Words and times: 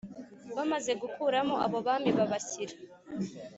Bamaze 0.55 0.91
gukuramo 1.01 1.55
abo 1.65 1.77
bami 1.87 2.11
babashyira 2.17 2.75